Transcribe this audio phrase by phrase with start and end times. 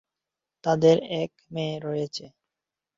[0.63, 2.25] তাদের এক মেয়ে রয়েছে।